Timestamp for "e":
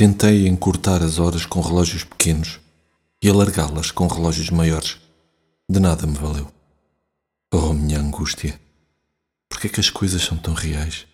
3.22-3.28